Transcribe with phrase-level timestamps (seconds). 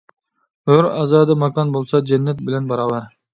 [0.71, 3.07] ھۆر-ئازادە ماكان بولسا جەننەت بىلەن باراۋەر.